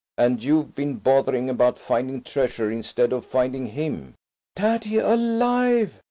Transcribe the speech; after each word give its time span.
And 0.17 0.43
you've 0.43 0.73
been 0.73 0.95
bothering 0.95 1.47
about 1.47 1.77
finding 1.77 2.23
treasure 2.23 2.71
instead 2.71 3.13
of 3.13 3.23
finding 3.23 3.67
him." 3.67 4.15
"Daddy–alive!" 4.55 5.93